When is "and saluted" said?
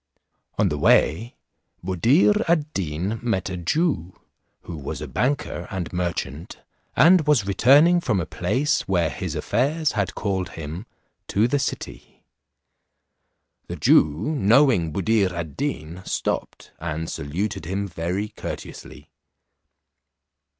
16.79-17.65